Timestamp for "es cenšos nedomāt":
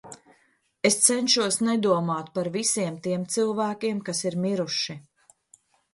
0.89-2.33